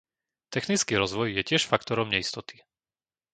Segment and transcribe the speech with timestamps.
[0.55, 2.55] Technický rozvoj je tiež faktorom neistoty.